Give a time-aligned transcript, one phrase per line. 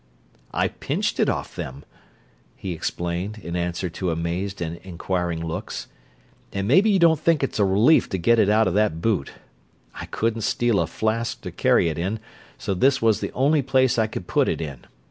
[0.51, 1.83] "I pinched it off them,"
[2.55, 5.89] he explained, in answer to amazed and inquiring looks,
[6.51, 9.33] "and maybe you don't think it's a relief to get it out of that boot!
[9.93, 12.19] I couldn't steal a flask to carry it in,
[12.57, 14.87] so this was the only place I could put it in.